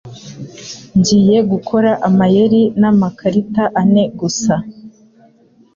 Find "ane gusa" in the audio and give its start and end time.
3.81-4.55